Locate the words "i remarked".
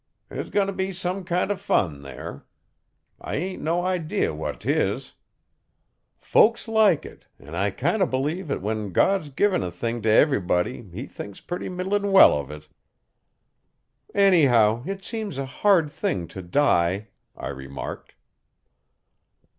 17.37-18.15